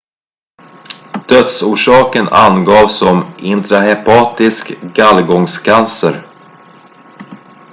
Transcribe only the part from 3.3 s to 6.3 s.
intrahepatisk gallgångscancer